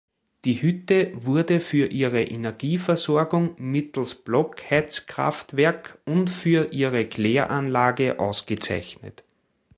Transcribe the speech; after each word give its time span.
Die 0.45 0.63
Hütte 0.63 1.11
wurde 1.13 1.59
für 1.59 1.85
ihre 1.85 2.23
Energieversorgung 2.23 3.53
mittels 3.59 4.15
Blockheizkraftwerk 4.15 5.99
und 6.05 6.31
für 6.31 6.73
ihre 6.73 7.05
Kläranlage 7.07 8.17
ausgezeichnet. 8.19 9.23